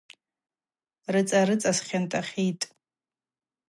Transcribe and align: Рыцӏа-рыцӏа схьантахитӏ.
Рыцӏа-рыцӏа 1.13 1.71
схьантахитӏ. 1.77 2.65